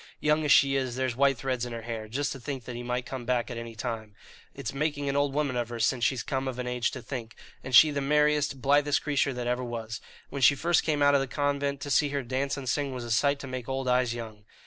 Young 0.19 0.43
as 0.43 0.51
she 0.51 0.75
is, 0.75 0.95
there's 0.95 1.15
white 1.15 1.37
threads 1.37 1.63
in 1.63 1.73
her 1.73 1.83
hair, 1.83 2.07
just 2.07 2.31
to 2.31 2.39
think 2.39 2.63
that 2.65 2.75
he 2.75 2.81
might 2.81 3.05
come 3.05 3.23
back 3.23 3.51
at 3.51 3.57
any 3.57 3.75
time. 3.75 4.15
It's 4.55 4.73
making 4.73 5.07
an 5.07 5.15
old 5.15 5.31
woman 5.35 5.55
of 5.55 5.69
her 5.69 5.79
since 5.79 6.03
she's 6.03 6.23
come 6.23 6.47
of 6.47 6.57
an 6.57 6.65
age 6.65 6.89
to 6.93 7.03
think; 7.03 7.35
and 7.63 7.75
she 7.75 7.91
the 7.91 8.01
merriest, 8.01 8.63
blithest 8.63 9.03
creature 9.03 9.31
that 9.33 9.45
ever 9.45 9.63
was. 9.63 10.01
When 10.31 10.41
she 10.41 10.55
first 10.55 10.81
came 10.81 11.03
out 11.03 11.13
of 11.13 11.21
the 11.21 11.27
convent, 11.27 11.81
to 11.81 11.91
see 11.91 12.09
her 12.09 12.23
dance 12.23 12.57
and 12.57 12.67
sing 12.67 12.95
was 12.95 13.03
a 13.03 13.11
sight 13.11 13.37
to 13.41 13.47
make 13.47 13.69
old 13.69 13.87
eyes 13.87 14.11
young." 14.11 14.43